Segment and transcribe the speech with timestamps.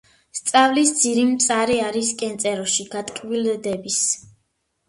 [0.37, 4.01] სწავლის ძირი მწარე არის კენწეროში გატკბილდების.